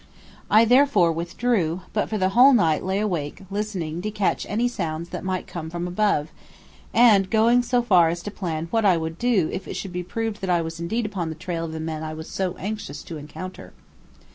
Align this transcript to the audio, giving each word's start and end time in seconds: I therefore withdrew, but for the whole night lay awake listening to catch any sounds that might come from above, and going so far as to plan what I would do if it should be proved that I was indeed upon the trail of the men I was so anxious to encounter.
I 0.49 0.65
therefore 0.65 1.11
withdrew, 1.11 1.81
but 1.93 2.09
for 2.09 2.17
the 2.17 2.29
whole 2.29 2.53
night 2.53 2.83
lay 2.83 2.99
awake 2.99 3.43
listening 3.51 4.01
to 4.01 4.09
catch 4.09 4.47
any 4.49 4.67
sounds 4.67 5.09
that 5.09 5.23
might 5.23 5.45
come 5.45 5.69
from 5.69 5.87
above, 5.87 6.29
and 6.91 7.29
going 7.29 7.61
so 7.61 7.83
far 7.83 8.09
as 8.09 8.23
to 8.23 8.31
plan 8.31 8.67
what 8.71 8.83
I 8.83 8.97
would 8.97 9.19
do 9.19 9.47
if 9.53 9.67
it 9.67 9.75
should 9.75 9.93
be 9.93 10.01
proved 10.01 10.41
that 10.41 10.49
I 10.49 10.59
was 10.59 10.79
indeed 10.79 11.05
upon 11.05 11.29
the 11.29 11.35
trail 11.35 11.65
of 11.65 11.71
the 11.71 11.79
men 11.79 12.01
I 12.01 12.15
was 12.15 12.31
so 12.31 12.55
anxious 12.57 13.03
to 13.03 13.17
encounter. 13.17 13.73